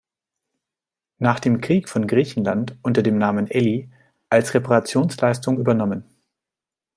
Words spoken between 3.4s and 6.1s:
"Elli" als Reparationsleistung übernommen.